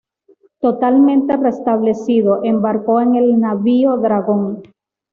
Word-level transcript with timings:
Totalmente 0.61 1.37
restablecido, 1.37 2.39
embarcó 2.43 3.01
en 3.01 3.13
el 3.17 3.39
navío 3.39 3.97
"Dragón". 3.97 4.63